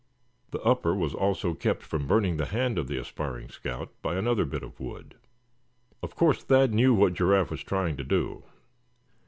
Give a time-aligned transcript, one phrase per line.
[0.49, 4.45] The upper was also kept from burning the hand of the aspiring scout by another
[4.45, 5.13] bit of wood.
[6.01, 8.43] Of course Thad knew what Giraffe was trying to do.